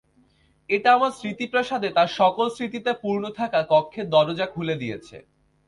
[0.69, 5.17] এটা আমার স্মৃতিপ্রাসাদে তার সকল স্মৃতিতে পুর্ণ থাকা কক্ষের দরজা খুলে দিয়েছে।